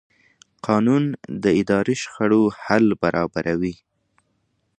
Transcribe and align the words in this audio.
قانون 0.67 1.03
د 1.43 1.45
اداري 1.59 1.95
شخړو 2.03 2.41
حل 2.63 2.85
برابروي. 3.03 3.75